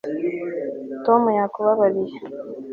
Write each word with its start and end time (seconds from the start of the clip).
tom 1.05 1.21
yakubabariye 1.39 2.17